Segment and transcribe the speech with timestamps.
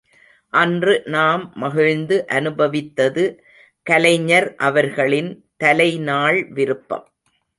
[0.53, 3.25] அன்று நாம் மகிழ்ந்து அனுபவித்தது
[3.83, 5.29] கலைஞர் அவர்களின்
[5.57, 7.05] தலைநாள் விருப்பம்.